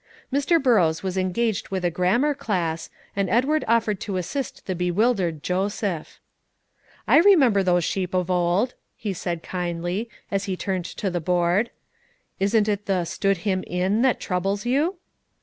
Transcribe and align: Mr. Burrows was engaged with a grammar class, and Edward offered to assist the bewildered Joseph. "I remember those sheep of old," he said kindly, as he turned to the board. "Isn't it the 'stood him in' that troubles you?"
Mr. 0.33 0.59
Burrows 0.59 1.03
was 1.03 1.15
engaged 1.15 1.69
with 1.69 1.85
a 1.85 1.91
grammar 1.91 2.33
class, 2.33 2.89
and 3.15 3.29
Edward 3.29 3.63
offered 3.67 3.99
to 3.99 4.17
assist 4.17 4.65
the 4.65 4.73
bewildered 4.73 5.43
Joseph. 5.43 6.19
"I 7.07 7.17
remember 7.19 7.61
those 7.61 7.83
sheep 7.83 8.15
of 8.15 8.31
old," 8.31 8.73
he 8.95 9.13
said 9.13 9.43
kindly, 9.43 10.09
as 10.31 10.45
he 10.45 10.57
turned 10.57 10.85
to 10.85 11.11
the 11.11 11.21
board. 11.21 11.69
"Isn't 12.39 12.67
it 12.67 12.87
the 12.87 13.05
'stood 13.05 13.37
him 13.45 13.63
in' 13.67 14.01
that 14.01 14.19
troubles 14.19 14.65
you?" 14.65 14.95